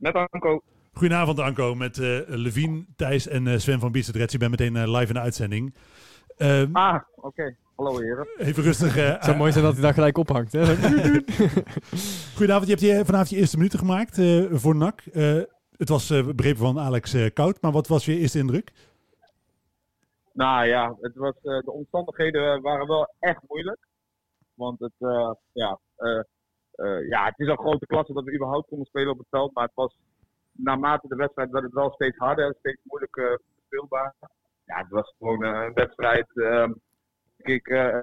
Met 0.00 0.14
Anko. 0.14 0.62
Goedenavond 0.92 1.38
Anko, 1.38 1.74
met 1.74 1.96
uh, 1.96 2.20
Levien, 2.26 2.86
Thijs 2.96 3.28
en 3.28 3.46
uh, 3.46 3.58
Sven 3.58 3.80
van 3.80 3.92
Biestertrets. 3.92 4.32
Je 4.32 4.38
bent 4.38 4.50
meteen 4.50 4.74
uh, 4.74 4.82
live 4.98 5.06
in 5.06 5.14
de 5.14 5.20
uitzending. 5.20 5.74
Ehm, 6.36 6.68
ah, 6.72 7.00
oké. 7.14 7.26
Okay. 7.26 7.56
Hallo 7.76 7.98
heren. 7.98 8.28
Even 8.38 8.62
rustig. 8.62 8.94
Het 8.94 9.24
zou 9.24 9.36
mooi 9.36 9.52
zijn 9.52 9.64
dat 9.64 9.72
hij 9.72 9.82
daar 9.82 9.94
gelijk 9.94 10.18
ophangt. 10.18 10.52
Hè? 10.52 10.64
Goedenavond, 12.36 12.66
je 12.66 12.74
hebt 12.74 12.80
je, 12.80 13.04
vanavond 13.04 13.30
je 13.30 13.36
eerste 13.36 13.56
minuten 13.56 13.78
gemaakt 13.78 14.20
voor 14.50 14.76
NAC. 14.76 15.02
het 15.76 15.88
was 15.88 16.08
begrepen 16.08 16.56
van 16.56 16.78
Alex 16.78 17.32
Koud, 17.32 17.60
maar 17.60 17.72
wat 17.72 17.86
was 17.86 18.04
je 18.04 18.18
eerste 18.18 18.38
indruk? 18.38 18.72
Nou 20.32 20.66
ja, 20.66 20.96
het 21.00 21.14
was, 21.14 21.34
de 21.42 21.72
omstandigheden 21.72 22.62
waren 22.62 22.86
wel 22.86 23.14
echt 23.18 23.40
moeilijk. 23.46 23.78
Want 24.54 24.80
het, 24.80 24.92
ja, 25.52 25.78
ja, 27.08 27.24
het 27.24 27.38
is 27.38 27.48
al 27.48 27.56
grote 27.56 27.86
klasse 27.86 28.12
dat 28.12 28.24
we 28.24 28.34
überhaupt 28.34 28.68
konden 28.68 28.86
spelen 28.86 29.12
op 29.12 29.18
het 29.18 29.26
veld. 29.30 29.54
Maar 29.54 29.64
het 29.64 29.74
was 29.74 29.96
naarmate 30.52 31.08
de 31.08 31.16
wedstrijd 31.16 31.50
werd 31.50 31.64
het 31.64 31.74
wel 31.74 31.90
steeds 31.90 32.16
harder 32.16 32.46
en 32.46 32.56
steeds 32.58 32.80
moeilijker 32.82 33.40
speelbaar. 33.66 34.14
Ja, 34.64 34.78
het 34.78 34.88
was 34.88 35.14
gewoon 35.18 35.44
eh, 35.44 35.64
een 35.66 35.72
wedstrijd. 35.72 36.26
Uh, 36.34 36.68
ik, 37.36 37.68
uh... 37.68 37.98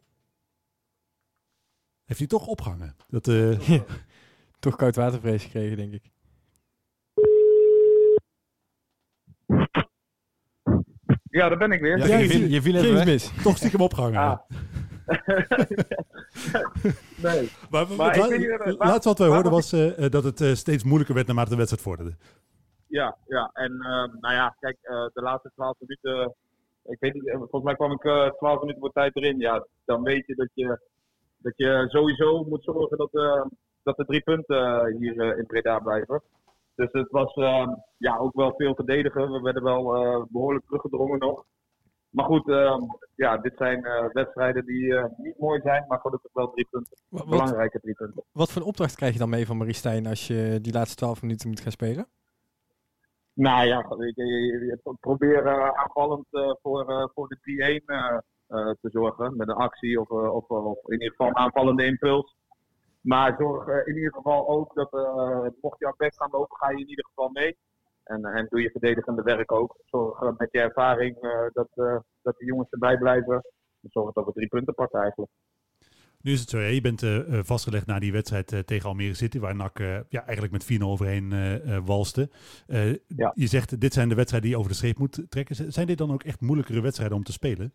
Heeft 2.06 2.20
hij 2.20 2.28
toch 2.28 2.48
opgehangen? 2.48 2.96
Dat, 3.08 3.28
uh... 3.28 3.60
toch 4.60 4.76
koud 4.76 4.96
watervrees 4.96 5.44
gekregen, 5.44 5.78
denk 5.78 5.94
ik. 5.94 6.12
Ja, 11.30 11.50
daar 11.50 11.58
ben 11.58 11.72
ik 11.72 11.82
weer. 11.82 11.98
Ja, 11.98 12.18
je, 12.18 12.28
viel, 12.28 12.48
je 12.48 12.62
viel 12.62 12.76
even 12.76 13.06
mis. 13.06 13.32
Toch 13.44 13.58
stiekem 13.58 13.82
opgehangen. 13.82 14.20
Ah. 14.20 14.40
nee. 17.28 17.52
Maar, 17.70 17.88
maar 17.98 18.18
laatst 18.78 19.04
wat 19.04 19.18
wij 19.18 19.28
hoorden 19.28 19.52
was 19.52 19.74
uh, 19.74 20.10
dat 20.10 20.24
het 20.24 20.40
uh, 20.40 20.54
steeds 20.54 20.84
moeilijker 20.84 21.16
werd 21.16 21.28
naarmate 21.28 21.50
de 21.50 21.56
wedstrijd 21.56 21.84
vorderde. 21.84 22.16
Ja, 22.88 23.18
ja. 23.28 23.50
En 23.54 23.72
uh, 23.72 24.22
nou 24.22 24.34
ja, 24.34 24.56
kijk, 24.60 24.78
de 25.14 25.22
laatste 25.22 25.52
12 25.56 25.76
minuten. 25.80 26.36
Ik 26.84 26.98
weet 27.00 27.14
niet, 27.14 27.32
volgens 27.32 27.64
mij 27.64 27.76
kwam 27.76 27.92
ik 27.92 28.34
12 28.38 28.60
minuten 28.60 28.82
voor 28.82 28.92
tijd 28.92 29.16
erin. 29.16 29.40
Ja, 29.40 29.66
dan 29.86 30.04
weet 30.04 30.28
je 30.28 30.36
dat 30.36 30.50
je, 30.54 30.80
dat 31.38 31.54
je 31.56 31.86
sowieso 31.88 32.44
moet 32.44 32.64
zorgen 32.64 32.98
dat, 32.98 33.12
dat 33.84 33.98
de 33.98 34.06
drie 34.06 34.22
punten 34.22 34.96
hier 35.00 35.38
in 35.38 35.46
Breda 35.46 35.80
blijven. 35.80 36.22
Dus 36.76 36.90
het 36.92 37.12
was 37.12 37.34
ja, 37.98 38.18
ook 38.18 38.36
wel 38.36 38.54
veel 38.58 38.76
verdedigen. 38.76 39.32
We 39.32 39.42
werden 39.42 39.64
wel 39.64 39.84
behoorlijk 40.30 40.66
teruggedrongen 40.66 41.20
nog. 41.20 41.46
Maar 42.10 42.26
goed, 42.26 42.48
uh, 42.48 42.78
ja, 43.16 43.38
dit 43.38 43.54
zijn 43.58 43.80
uh, 43.86 44.06
wedstrijden 44.12 44.66
die 44.66 44.84
uh, 44.84 45.06
niet 45.18 45.40
mooi 45.40 45.62
zijn, 45.62 45.86
maar 45.88 46.00
gelukkig 46.00 46.34
wel 46.34 46.52
drie 46.52 46.68
punten. 46.70 46.98
Wat, 47.10 47.26
Belangrijke 47.26 47.80
drie 47.80 47.96
punten. 47.96 48.24
Wat 48.32 48.52
voor 48.52 48.62
een 48.62 48.68
opdracht 48.68 48.96
krijg 48.96 49.14
je 49.14 49.20
dan 49.20 49.30
mee 49.30 49.46
van 49.46 49.58
Marie 49.58 49.74
Stijn 49.74 50.08
als 50.08 50.28
je 50.28 50.60
die 50.62 50.74
laatste 50.74 50.96
twaalf 50.96 51.22
minuten 51.22 51.50
moet 51.50 51.60
gaan 51.60 51.72
spelen? 51.72 52.08
Nou 53.34 53.66
ja, 53.66 53.86
proberen 55.00 55.76
aanvallend 55.78 56.26
voor, 56.62 57.12
voor 57.14 57.28
de 57.28 57.82
3-1 58.48 58.56
te 58.82 58.90
zorgen 58.92 59.36
met 59.36 59.48
een 59.48 59.56
actie 59.56 60.00
of, 60.00 60.10
of, 60.10 60.48
of, 60.48 60.78
in 60.86 60.94
ieder 60.94 61.10
geval 61.10 61.28
een 61.28 61.36
aanvallende 61.36 61.86
impuls. 61.86 62.36
Maar 63.02 63.36
zorg 63.38 63.86
in 63.86 63.96
ieder 63.96 64.14
geval 64.14 64.48
ook 64.48 64.74
dat 64.74 64.92
mocht 65.62 65.80
je 65.80 65.88
aan 65.88 65.94
bek 65.98 66.16
gaan 66.16 66.32
lopen, 66.32 66.58
ga 66.58 66.70
je 66.70 66.80
in 66.80 66.90
ieder 66.90 67.06
geval 67.06 67.30
mee. 67.30 67.58
En, 68.08 68.26
en 68.26 68.46
doe 68.50 68.62
je 68.62 68.72
verdedigende 68.72 69.22
werk 69.22 69.52
ook. 69.52 69.78
Zorg 69.86 70.38
met 70.38 70.52
je 70.52 70.60
ervaring 70.60 71.24
uh, 71.24 71.32
dat, 71.54 71.68
uh, 71.76 71.98
dat 72.22 72.38
de 72.38 72.46
jongens 72.46 72.70
erbij 72.70 72.98
blijven. 72.98 73.42
Zorg 73.82 74.14
dat 74.14 74.26
we 74.26 74.32
drie 74.32 74.48
punten 74.48 74.74
pakken 74.74 75.00
eigenlijk. 75.00 75.32
Nu 76.22 76.32
is 76.32 76.40
het 76.40 76.50
zo, 76.50 76.60
je 76.60 76.82
bent 76.82 77.02
uh, 77.02 77.40
vastgelegd 77.44 77.86
na 77.86 78.00
die 78.00 78.12
wedstrijd 78.12 78.68
tegen 78.68 78.90
Almere 78.90 79.14
City, 79.14 79.40
waar 79.40 79.56
NAC 79.56 79.80
ja, 80.10 80.26
eigenlijk 80.26 80.52
met 80.52 80.80
4-0 80.82 80.84
overheen 80.84 81.34
walste. 81.86 82.30
Ja. 83.08 83.32
Je 83.34 83.48
zegt, 83.48 83.82
dit 83.82 83.94
zijn 83.94 84.10
de 84.10 84.16
wedstrijden 84.16 84.50
die 84.50 84.58
je 84.58 84.58
over 84.58 84.72
de 84.72 84.78
streep 84.78 84.98
moet 84.98 85.26
trekken. 85.30 85.72
Zijn 85.72 85.88
dit 85.88 85.98
dan 85.98 86.12
ook 86.12 86.24
echt 86.24 86.42
moeilijkere 86.42 86.82
wedstrijden 86.82 87.18
om 87.18 87.24
te 87.24 87.32
spelen? 87.32 87.74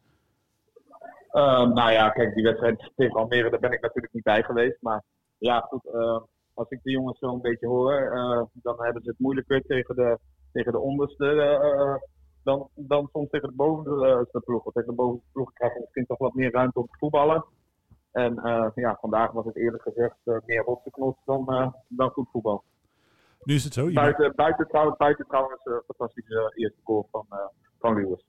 Ehm, 1.31 1.73
nou 1.73 1.91
ja, 1.91 2.11
kijk, 2.11 2.35
die 2.35 2.45
wedstrijd 2.45 2.91
tegen 2.97 3.17
Almere, 3.17 3.51
daar 3.51 3.61
ben 3.61 3.73
ik 3.73 3.81
natuurlijk 3.81 4.13
niet 4.13 4.23
bij 4.23 4.43
geweest. 4.43 4.77
Maar 4.81 5.03
ja, 5.39 5.61
goed, 5.61 5.83
als 6.55 6.71
ik 6.71 6.83
de 6.83 6.91
jongens 6.91 7.19
zo 7.19 7.33
een 7.33 7.41
beetje 7.41 7.67
hoor, 7.67 8.13
uh, 8.15 8.43
dan 8.53 8.83
hebben 8.83 9.03
ze 9.03 9.09
het 9.09 9.19
moeilijker 9.19 9.63
tegen 9.63 9.95
de, 9.95 10.19
tegen 10.53 10.73
de 10.73 10.79
onderste 10.79 11.25
uh, 11.25 11.95
dan, 12.45 12.69
dan 12.75 13.09
soms 13.13 13.31
tegen 13.31 13.49
de 13.49 13.55
bovenste 13.55 14.41
ploegen. 14.45 14.73
Tegen 14.73 14.89
de 14.89 14.95
bovenste 14.95 15.29
ploegen 15.33 15.55
krijg 15.55 15.75
je 15.75 15.81
misschien 15.81 16.07
toch 16.07 16.19
wat 16.19 16.35
meer 16.35 16.53
ruimte 16.53 16.79
om 16.79 16.87
te 16.87 16.99
voetballen. 16.99 17.45
En 18.13 18.35
ja, 18.75 18.99
vandaag 19.01 19.31
was 19.33 19.45
het 19.45 19.57
eerlijk 19.57 19.83
gezegd 19.83 20.17
meer 20.47 20.65
knop 20.91 21.19
dan, 21.25 21.75
dan 21.89 22.11
goed 22.11 22.29
voetbal. 22.33 22.63
Nu 23.43 23.55
is 23.55 23.65
het 23.65 23.73
zo. 23.73 23.93
Buiten, 23.93 24.33
buiten, 24.35 24.67
trouwens, 24.67 24.97
buiten 24.97 25.27
trouwens 25.27 25.65
een 25.65 25.83
fantastische 25.87 26.53
eerste 26.55 26.81
goal 26.83 27.09
van, 27.11 27.27
van 27.79 27.95
Lewis. 27.95 28.25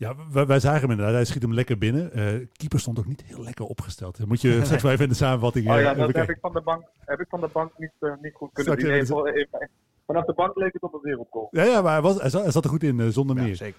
Ja, 0.00 0.14
wij, 0.32 0.46
wij, 0.46 0.60
zagen 0.60 0.80
hem 0.80 0.90
inderdaad. 0.90 1.14
Hij 1.14 1.24
schiet 1.24 1.42
hem 1.42 1.54
lekker 1.54 1.78
binnen. 1.78 2.10
Uh, 2.18 2.46
keeper 2.52 2.80
stond 2.80 2.98
ook 2.98 3.06
niet 3.06 3.22
heel 3.22 3.42
lekker 3.42 3.64
opgesteld. 3.64 4.26
Moet 4.26 4.40
je 4.40 4.60
straks 4.64 4.82
maar 4.82 4.92
even 4.92 5.04
in 5.04 5.10
de 5.10 5.16
samenvatting... 5.16 5.70
Oh 5.70 5.80
ja, 5.80 5.94
dat 5.94 6.14
heb 6.14 6.30
ik, 6.30 6.38
van 6.40 6.52
de 6.52 6.60
bank, 6.60 6.84
heb 6.98 7.20
ik 7.20 7.26
van 7.28 7.40
de 7.40 7.48
bank 7.52 7.72
niet, 7.78 7.92
uh, 8.00 8.12
niet 8.22 8.34
goed 8.34 8.50
kunnen 8.52 8.80
zien. 8.80 8.90
Even, 8.90 9.70
vanaf 10.06 10.24
de 10.24 10.32
bank 10.34 10.56
leek 10.56 10.72
het 10.72 10.82
op 10.82 10.94
een 10.94 11.00
wereldgoal. 11.02 11.48
Ja, 11.50 11.64
ja 11.64 11.82
maar 11.82 11.92
hij, 11.92 12.00
was, 12.00 12.20
hij, 12.20 12.50
zat, 12.50 12.64
er 12.64 12.70
goed 12.70 12.82
in, 12.82 12.98
uh, 12.98 13.08
zonder 13.08 13.36
ja, 13.36 13.42
meer. 13.42 13.56
Zeker. 13.56 13.78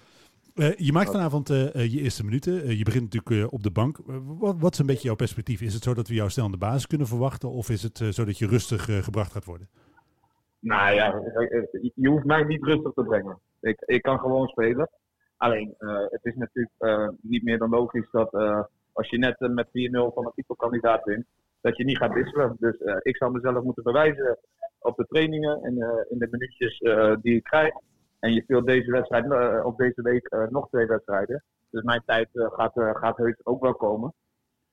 je 0.76 0.92
maakt 0.92 1.10
vanavond 1.10 1.48
je 1.48 2.00
eerste 2.00 2.24
minuten. 2.24 2.76
je 2.76 2.84
begint 2.84 3.12
natuurlijk 3.12 3.52
op 3.52 3.62
de 3.62 3.70
bank. 3.70 3.98
Wat, 4.38 4.56
wat, 4.58 4.72
is 4.72 4.78
een 4.78 4.86
beetje 4.86 5.06
jouw 5.06 5.14
perspectief? 5.14 5.60
Is 5.60 5.74
het 5.74 5.82
zo 5.82 5.94
dat 5.94 6.08
we 6.08 6.14
jou 6.14 6.30
snel 6.30 6.44
aan 6.44 6.50
de 6.50 6.56
basis 6.56 6.86
kunnen 6.86 7.06
verwachten? 7.06 7.50
Of 7.50 7.70
is 7.70 7.82
het 7.82 7.98
zo 8.10 8.24
dat 8.24 8.38
je 8.38 8.46
rustig 8.46 9.04
gebracht 9.04 9.32
gaat 9.32 9.44
worden? 9.44 9.68
Nou 10.58 10.94
ja, 10.94 11.20
je 11.94 12.08
hoeft 12.08 12.24
mij 12.24 12.44
niet 12.44 12.64
rustig 12.64 12.92
te 12.92 13.02
brengen. 13.02 13.38
Ik, 13.60 13.80
ik 13.86 14.02
kan 14.02 14.18
gewoon 14.18 14.48
spelen. 14.48 14.88
Alleen, 15.42 15.74
uh, 15.78 15.98
het 16.08 16.20
is 16.22 16.34
natuurlijk 16.34 16.74
uh, 16.78 17.08
niet 17.20 17.42
meer 17.42 17.58
dan 17.58 17.70
logisch 17.70 18.10
dat 18.10 18.34
uh, 18.34 18.62
als 18.92 19.08
je 19.08 19.18
net 19.18 19.38
met 19.38 19.66
4-0 19.66 19.70
van 20.14 20.24
een 20.24 20.32
titelkandidaat 20.34 21.04
wint, 21.04 21.26
dat 21.60 21.76
je 21.76 21.84
niet 21.84 21.96
gaat 21.96 22.12
wisselen. 22.12 22.56
Dus 22.58 22.76
ik 23.02 23.16
zou 23.16 23.32
mezelf 23.32 23.64
moeten 23.64 23.82
bewijzen 23.82 24.38
op 24.78 24.96
de 24.96 25.06
trainingen 25.06 25.62
en 25.62 25.72
in 26.08 26.18
de 26.18 26.28
minuutjes 26.30 26.78
die 27.22 27.36
ik 27.36 27.42
krijg. 27.42 27.72
En 28.18 28.32
je 28.32 28.42
speelt 28.42 28.66
deze 28.66 28.90
wedstrijd, 28.90 29.64
op 29.64 29.76
deze 29.76 30.02
week 30.02 30.48
nog 30.50 30.68
twee 30.68 30.86
wedstrijden. 30.86 31.42
Dus 31.70 31.82
mijn 31.82 32.02
tijd 32.06 32.28
gaat, 32.32 32.72
gaat 32.74 33.16
heus 33.16 33.40
ook 33.42 33.62
wel 33.62 33.74
komen. 33.74 34.14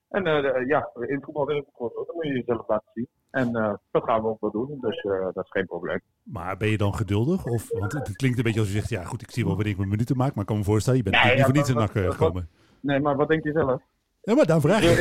En 0.09 0.23
ja, 0.67 0.89
in 0.95 1.21
voetbal 1.21 1.45
wil 1.45 1.57
ik 1.57 1.65
dan 1.77 1.91
moet 2.13 2.25
je 2.25 2.33
jezelf 2.33 2.67
laten 2.67 2.91
zien. 2.93 3.07
En 3.29 3.57
uh, 3.57 3.73
dat 3.91 4.03
gaan 4.03 4.21
we 4.21 4.27
ook 4.27 4.41
wel 4.41 4.51
doen, 4.51 4.77
dus 4.81 5.03
uh, 5.03 5.27
dat 5.33 5.43
is 5.43 5.51
geen 5.51 5.65
probleem. 5.65 6.01
Maar 6.23 6.57
ben 6.57 6.69
je 6.69 6.77
dan 6.77 6.95
geduldig? 6.95 7.45
Of, 7.45 7.69
want 7.69 7.91
het 7.91 8.15
klinkt 8.15 8.37
een 8.37 8.43
beetje 8.43 8.59
als 8.59 8.69
je 8.69 8.75
zegt, 8.75 8.89
ja 8.89 9.03
goed, 9.03 9.21
ik 9.21 9.31
zie 9.31 9.43
wel 9.43 9.53
wanneer 9.53 9.71
ik 9.71 9.77
mijn 9.77 9.89
minuten 9.89 10.17
maak, 10.17 10.33
maar 10.33 10.41
ik 10.41 10.49
kan 10.49 10.57
me 10.57 10.63
voorstellen, 10.63 11.03
je 11.03 11.09
bent 11.09 11.23
nee, 11.23 11.35
niet 11.35 11.43
voor 11.43 11.53
niets 11.53 11.69
in 11.69 11.75
nak 11.75 11.91
gekomen. 11.91 12.49
Nee, 12.79 12.99
maar 12.99 13.15
wat 13.15 13.27
denk 13.27 13.43
je 13.43 13.51
zelf? 13.51 13.81
Ja, 14.21 14.35
maar 14.35 14.45
dan 14.45 14.61
vraag 14.61 14.81
ik. 14.81 14.97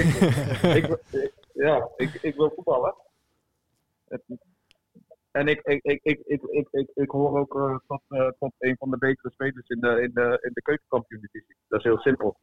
ik, 0.75 0.99
ik, 1.11 1.33
ja, 1.53 1.89
ik, 1.97 2.19
ik 2.23 2.35
wil 2.35 2.53
voetballen. 2.55 2.95
En 5.31 5.47
ik, 5.49 5.61
ik, 5.63 5.83
ik, 5.83 6.01
ik, 6.03 6.21
ik, 6.25 6.43
ik, 6.43 6.69
ik, 6.71 6.91
ik 6.95 7.11
hoor 7.11 7.39
ook 7.39 7.55
uh, 7.55 7.77
tot, 7.87 8.03
tot 8.39 8.53
een 8.59 8.77
van 8.79 8.91
de 8.91 8.99
betere 8.99 9.31
spelers 9.31 9.69
in 9.69 9.81
de, 9.81 10.03
in 10.03 10.11
de, 10.15 10.39
in 10.43 10.51
de 10.53 10.63
keukenkampioen-divisie. 10.63 11.57
Dat 11.69 11.79
is 11.79 11.85
heel 11.85 11.99
simpel. 11.99 12.37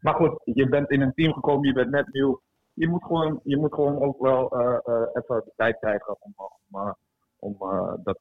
Maar 0.00 0.14
goed, 0.14 0.40
je 0.44 0.68
bent 0.68 0.90
in 0.90 1.00
een 1.00 1.14
team 1.14 1.32
gekomen, 1.32 1.66
je 1.66 1.74
bent 1.74 1.90
net 1.90 2.12
nieuw 2.12 2.40
je 2.80 2.88
moet 2.88 3.04
gewoon, 3.04 3.40
je 3.44 3.56
moet 3.56 3.74
gewoon 3.74 4.00
ook 4.00 4.20
wel 4.20 4.60
uh, 4.60 4.78
uh, 4.86 5.06
even 5.12 5.42
de 5.44 5.52
tijd 5.56 5.78
krijgen 5.78 6.16
om, 6.20 6.34
om, 6.70 6.96
om 7.38 7.56
uh, 7.60 7.92
dat. 8.04 8.18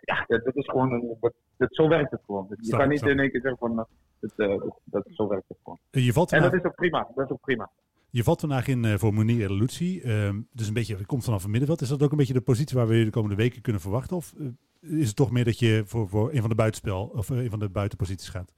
ja, 0.00 0.24
dat 0.26 0.56
is 0.56 0.68
gewoon 0.68 0.92
een. 0.92 1.18
Dat, 1.56 1.68
zo 1.70 1.88
werkt 1.88 2.10
het 2.10 2.20
gewoon. 2.26 2.46
je 2.60 2.76
kan 2.76 2.88
niet 2.88 3.02
in 3.02 3.18
één 3.18 3.30
keer 3.30 3.40
zeggen 3.40 3.58
van. 3.58 3.86
Dat, 4.20 4.70
dat, 4.84 5.04
zo 5.06 5.28
werkt 5.28 5.48
het 5.48 5.58
gewoon. 5.62 5.78
Je 5.90 6.12
valt 6.12 6.32
en 6.32 6.42
dat 6.42 6.54
is 6.54 6.62
ook 6.62 6.74
prima. 6.74 7.08
Dat 7.14 7.24
is 7.24 7.30
ook 7.30 7.40
prima. 7.40 7.70
Je 8.10 8.24
valt 8.24 8.40
vandaag 8.40 8.68
in 8.68 8.98
voor 8.98 9.14
Monier 9.14 9.50
Elucci. 9.50 10.00
Ehm, 10.00 10.40
dus 10.52 10.68
een 10.68 10.74
beetje, 10.74 10.98
je 10.98 11.06
komt 11.06 11.24
vanaf 11.24 11.42
het 11.42 11.50
middenveld. 11.50 11.80
Is 11.80 11.88
dat 11.88 12.02
ook 12.02 12.10
een 12.10 12.16
beetje 12.16 12.32
de 12.32 12.40
positie 12.40 12.76
waar 12.76 12.86
we 12.86 13.04
de 13.04 13.10
komende 13.10 13.36
weken 13.36 13.62
kunnen 13.62 13.80
verwachten? 13.80 14.16
Of 14.16 14.34
is 14.80 15.06
het 15.06 15.16
toch 15.16 15.30
meer 15.30 15.44
dat 15.44 15.58
je 15.58 15.82
voor, 15.86 16.08
voor 16.08 16.32
een 16.32 16.40
van 16.40 16.48
de 16.48 16.54
buitenspel 16.54 17.10
of 17.14 17.28
een 17.28 17.50
van 17.50 17.58
de 17.58 17.68
buitenposities 17.68 18.28
gaat? 18.28 18.52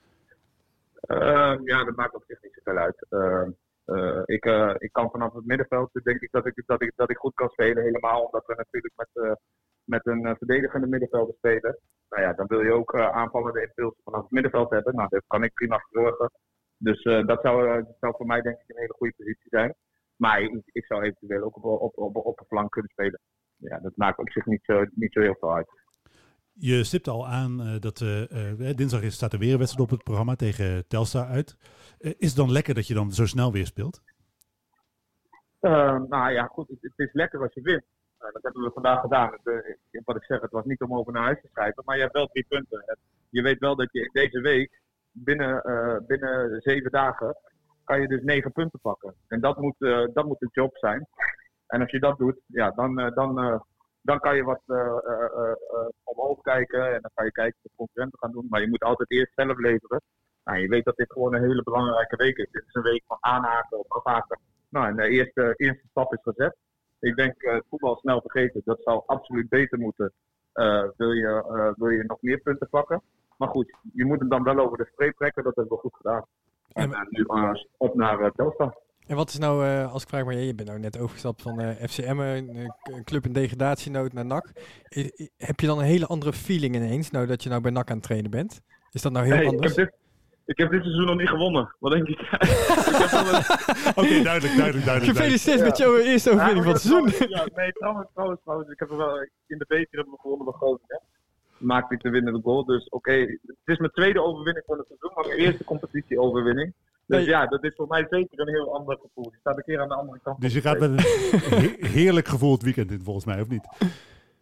Ehm, 1.03 1.61
ja, 1.65 1.85
dat 1.85 1.97
maakt 1.97 2.15
op 2.15 2.25
zich 2.27 2.43
niet 2.43 2.53
zoveel 2.55 2.81
uit. 2.83 3.07
Ehm, 3.09 3.51
uh, 3.87 4.23
ik, 4.25 4.45
uh, 4.45 4.75
ik 4.79 4.93
kan 4.93 5.11
vanaf 5.11 5.33
het 5.33 5.47
middenveld, 5.47 5.91
denk 6.03 6.21
ik 6.21 6.31
dat 6.31 6.47
ik, 6.47 6.63
dat 6.67 6.83
ik, 6.83 6.93
dat 6.97 7.11
ik 7.11 7.17
goed 7.17 7.35
kan 7.35 7.49
spelen. 7.49 7.83
Helemaal 7.83 8.23
omdat 8.25 8.47
we 8.47 8.55
natuurlijk 8.55 8.95
met, 8.97 9.39
met 9.85 10.07
een 10.07 10.37
verdedigende 10.37 10.87
middenvelder 10.87 11.35
spelen. 11.35 11.79
Nou 12.09 12.23
ja, 12.23 12.33
dan 12.33 12.47
wil 12.47 12.61
je 12.63 12.73
ook 12.73 12.95
aanvallende 12.95 13.63
impulsen 13.63 14.03
vanaf 14.05 14.23
het 14.23 14.31
middenveld 14.31 14.71
hebben. 14.71 14.95
Nou, 14.95 15.09
dat 15.09 15.25
kan 15.27 15.45
ik 15.45 15.55
prima 15.55 15.79
verzorgen. 15.79 16.31
Dus 16.77 17.03
dat 17.03 17.41
zou, 17.43 17.85
zou 18.01 18.15
voor 18.17 18.27
mij 18.27 18.41
denk 18.43 18.57
ik 18.57 18.69
een 18.69 18.81
hele 18.81 18.93
goede 18.93 19.15
positie 19.17 19.49
zijn. 19.49 19.75
Maar 20.17 20.41
ik, 20.41 20.63
ik 20.73 20.87
zou 20.87 21.03
eventueel 21.03 21.43
ook 21.43 21.65
op, 21.65 21.99
op, 21.99 22.17
op, 22.17 22.39
de 22.39 22.45
flank 22.45 22.71
kunnen 22.71 22.91
spelen. 22.91 23.21
Ja, 23.57 23.79
dat 23.79 23.97
maakt 23.97 24.19
op 24.19 24.31
zich 24.31 24.47
niet 24.47 24.65
zo, 24.65 24.85
niet 24.95 25.13
zo 25.13 25.21
heel 25.21 25.37
veel 25.39 25.55
uit. 25.55 25.69
Je 26.55 26.85
stipte 26.85 27.11
al 27.11 27.29
aan 27.29 27.61
uh, 27.61 27.81
dat 27.81 28.01
uh, 28.01 28.77
dinsdag 28.77 29.03
is, 29.03 29.15
staat 29.15 29.33
er 29.33 29.39
weer 29.39 29.59
wedstrijd 29.59 29.85
op 29.85 29.97
het 29.97 30.05
programma 30.05 30.35
tegen 30.35 30.87
Telstar 30.89 31.27
uit. 31.27 31.57
is 31.99 32.29
het 32.29 32.37
dan 32.37 32.53
lekker 32.53 32.75
dat 32.75 32.87
je 32.87 32.95
dan 32.95 33.13
zo 33.13 33.27
snel 33.27 33.53
weer 33.53 33.67
speelt? 33.67 34.03
nou 36.09 36.31
ja, 36.31 36.47
goed, 36.47 36.69
het, 36.69 36.93
is 36.97 37.13
lekker 37.13 37.43
als 37.43 37.55
je 37.55 37.61
wint. 37.61 37.85
Dat 38.19 38.43
hebben 38.43 38.63
we 38.63 38.71
vandaag 38.75 39.01
gedaan. 39.01 39.39
Het, 39.43 40.05
wat 40.05 40.17
ik 40.17 40.25
zeg, 40.25 40.41
het 40.41 40.51
was 40.51 40.65
niet 40.65 40.81
om 40.81 40.95
over 40.95 41.13
naar 41.13 41.23
huis 41.23 41.41
te 41.41 41.49
schrijven, 41.53 41.83
maar 41.87 41.97
je 41.97 42.03
hebt 42.03 42.15
wel 42.15 42.27
drie 42.27 42.47
punten. 42.49 42.99
Je 43.29 43.43
weet 43.43 43.59
wel 43.59 43.77
dat 43.77 43.89
je 43.93 44.11
deze 44.13 44.41
week, 44.41 44.81
binnen, 45.11 45.63
binnen 46.07 46.61
zeven 46.61 46.91
dagen, 46.91 47.37
kan 47.85 48.01
je 48.01 48.09
dus 48.09 48.23
negen 48.23 48.53
punten 48.53 48.81
pakken. 48.81 49.15
En 49.29 49.41
dat 49.41 49.59
moet, 49.59 49.79
dat 50.13 50.25
moet 50.25 50.39
de 50.39 50.49
job 50.53 50.77
zijn. 50.77 51.07
En 51.67 51.81
als 51.81 51.91
je 51.91 52.01
dat 52.01 52.19
doet, 52.19 52.41
ja, 52.47 52.71
dan, 52.71 53.13
dan, 53.15 53.63
dan 54.03 54.19
kan 54.19 54.37
je 54.37 54.45
wat 54.45 54.63
omhoog 56.05 56.41
kijken 56.41 56.95
en 56.95 57.01
dan 57.01 57.11
kan 57.15 57.25
je 57.25 57.33
kijken 57.33 57.59
wat 57.63 57.73
concurrenten 57.77 58.19
gaan 58.19 58.33
doen. 58.33 58.47
Maar 58.51 58.61
je 58.61 58.69
moet 58.69 58.85
altijd 58.85 59.11
eerst 59.11 59.33
zelf 59.35 59.59
leveren. 59.59 60.03
Nou, 60.45 60.59
je 60.59 60.69
weet 60.69 60.85
dat 60.85 60.97
dit 60.97 61.13
gewoon 61.13 61.35
een 61.35 61.43
hele 61.43 61.63
belangrijke 61.63 62.17
week 62.17 62.37
is. 62.37 62.51
Dit 62.51 62.65
is 62.67 62.75
een 62.75 62.83
week 62.83 63.03
van 63.07 63.17
aanhaken 63.21 63.79
of 63.79 63.89
afhaken. 63.89 64.39
Nou, 64.69 64.87
en 64.87 64.97
de 64.97 65.09
eerste, 65.09 65.55
eerste 65.57 65.87
stap 65.91 66.13
is 66.13 66.23
gezet. 66.23 66.57
Ik 67.01 67.17
denk 67.17 67.43
uh, 67.43 67.59
voetbal 67.69 67.97
snel 67.97 68.21
vergeten. 68.21 68.63
Dat 68.65 68.81
zou 68.83 69.03
absoluut 69.07 69.49
beter 69.49 69.79
moeten. 69.79 70.13
Uh, 70.55 70.85
wil, 70.97 71.13
je, 71.13 71.45
uh, 71.51 71.73
wil 71.77 71.89
je 71.89 72.05
nog 72.05 72.23
meer 72.23 72.39
punten 72.39 72.69
pakken? 72.69 73.03
Maar 73.37 73.49
goed, 73.49 73.77
je 73.93 74.05
moet 74.05 74.19
hem 74.19 74.29
dan 74.29 74.43
wel 74.43 74.59
over 74.59 74.79
de 74.79 74.89
streep 74.93 75.17
trekken. 75.17 75.45
Dat 75.45 75.57
hebben 75.57 75.75
we 75.75 75.81
goed 75.81 75.97
gedaan. 75.97 76.25
En, 76.73 76.93
en 76.93 77.07
nu 77.11 77.25
op 77.77 77.95
naar 77.95 78.33
Telstar. 78.33 78.77
En 79.07 79.17
wat 79.17 79.29
is 79.29 79.39
nou, 79.39 79.85
als 79.87 80.03
ik 80.03 80.09
vraag 80.09 80.25
maar, 80.25 80.35
je 80.35 80.55
bent 80.55 80.69
nou 80.69 80.81
net 80.81 80.99
overgestapt 80.99 81.43
van 81.43 81.75
FCM, 81.75 82.19
een 82.19 83.05
club 83.05 83.25
in 83.25 83.33
degradatienood 83.33 84.13
naar 84.13 84.27
NAC. 84.27 84.53
heb 85.37 85.61
je 85.61 85.67
dan 85.67 85.79
een 85.79 85.85
hele 85.85 86.07
andere 86.07 86.33
feeling 86.33 86.75
ineens, 86.75 87.11
nou 87.11 87.27
dat 87.27 87.43
je 87.43 87.49
nou 87.49 87.61
bij 87.61 87.71
NAC 87.71 87.91
aan 87.91 87.97
het 87.97 88.05
trainen 88.05 88.31
bent? 88.31 88.61
Is 88.91 89.03
dat 89.03 89.13
nou 89.13 89.27
heel 89.27 89.49
anders? 89.49 89.75
Ik 89.77 89.93
ik 90.45 90.59
heb 90.59 90.71
dit 90.71 90.83
seizoen 90.83 91.07
nog 91.07 91.17
niet 91.17 91.29
gewonnen. 91.29 91.75
Wat 91.79 91.93
denk 91.93 92.09
ik? 92.15 92.21
Oké, 94.01 94.23
duidelijk, 94.23 94.57
duidelijk, 94.57 94.85
duidelijk. 94.85 95.17
Gefeliciteerd 95.17 95.61
met 95.61 95.79
jouw 95.79 95.97
eerste 95.97 96.31
overwinning 96.31 96.65
van 96.65 96.73
het 96.73 96.83
seizoen. 96.83 97.29
Ja, 97.29 97.47
nee, 97.55 97.73
trouwens, 97.73 98.09
trouwens, 98.13 98.41
trouwens. 98.43 98.71
Ik 98.71 98.79
heb 98.79 98.91
er 98.91 98.97
wel, 98.97 99.17
in 99.47 99.59
de 99.59 99.65
beker 99.69 99.97
hebben 99.97 100.13
we 100.15 100.21
gewonnen 100.21 100.45
bij 100.47 100.55
Groningen. 100.55 101.01
Maakte 101.59 101.95
ik 101.95 102.03
de 102.03 102.11
winnende 102.11 102.41
goal. 102.43 102.65
Dus 102.65 102.89
oké, 102.89 103.13
het 103.13 103.65
is 103.65 103.79
mijn 103.79 103.93
tweede 103.93 104.23
overwinning 104.23 104.65
van 104.67 104.79
het 104.79 104.87
seizoen, 104.87 105.11
maar 105.15 105.27
mijn 105.27 105.39
eerste 105.39 105.65
competitieoverwinning. 105.65 106.73
Dus 107.07 107.25
ja, 107.25 107.47
dat 107.47 107.65
is 107.65 107.75
voor 107.75 107.87
mij 107.87 108.07
zeker 108.09 108.41
een 108.41 108.49
heel 108.49 108.75
ander 108.75 108.99
gevoel. 109.03 109.31
Je 109.33 109.39
staat 109.41 109.57
een 109.57 109.63
keer 109.63 109.81
aan 109.81 109.89
de 109.89 109.95
andere 109.95 110.19
kant. 110.23 110.41
Dus 110.41 110.53
je 110.53 110.61
gaat 110.61 110.79
met 110.79 110.91
een 110.91 111.77
heerlijk 111.87 112.29
gevoel 112.29 112.53
het 112.53 112.63
weekend 112.63 112.91
in, 112.91 113.01
volgens 113.01 113.25
mij, 113.25 113.41
of 113.41 113.49
niet? 113.49 113.69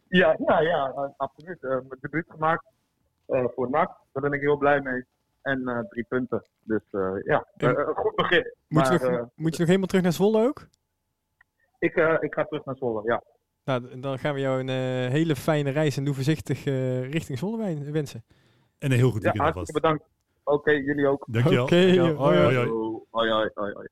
Ja, 0.09 0.37
ja, 0.47 0.61
ja 0.61 1.13
absoluut. 1.17 1.63
Uh, 1.63 1.71
mijn 1.71 1.99
debuut 2.01 2.27
gemaakt 2.29 2.65
uh, 3.29 3.45
voor 3.55 3.71
NAC. 3.71 3.91
Daar 4.13 4.23
ben 4.23 4.33
ik 4.33 4.41
heel 4.41 4.57
blij 4.57 4.81
mee 4.81 5.05
en 5.43 5.61
uh, 5.61 5.79
drie 5.79 6.05
punten. 6.09 6.43
Dus 6.63 6.83
uh, 6.91 7.11
ja, 7.25 7.47
een 7.57 7.79
uh, 7.79 7.89
goed 7.89 8.15
begin. 8.15 8.55
Moet, 8.69 8.83
maar, 8.83 8.93
je 8.93 9.11
nog, 9.11 9.29
moet 9.35 9.53
je 9.53 9.59
nog 9.59 9.67
helemaal 9.67 9.87
terug 9.87 10.03
naar 10.03 10.13
Zwolle 10.13 10.47
ook? 10.47 10.67
Ik, 11.79 11.97
ik 12.21 12.35
ga 12.35 12.45
terug 12.45 12.65
naar 12.65 12.77
Zwolle, 12.77 13.03
ja. 13.05 13.23
Nou, 13.65 14.01
dan 14.01 14.19
gaan 14.19 14.35
we 14.35 14.41
jou 14.41 14.61
een 14.61 15.11
hele 15.11 15.37
fijne 15.37 15.71
reis 15.71 15.97
en 15.97 16.05
doe 16.05 16.15
voorzichtig 16.15 16.65
richting 17.11 17.39
Zwolle 17.39 17.91
wensen. 17.93 18.25
En 18.79 18.91
een 18.91 18.97
heel 18.97 19.11
goed 19.11 19.23
weekend 19.23 19.45
ja, 19.45 19.53
hartstikke 19.53 19.81
bedankt. 19.81 20.05
Oké, 20.51 20.71
okay, 20.71 20.83
jullie 20.83 21.09
ook. 21.09 21.27
Dankjewel. 21.29 21.65
Oké, 21.65 21.77
hoi. 21.77 22.37
hoi, 23.11 23.31
hoi, 23.31 23.51
hoi. 23.55 23.89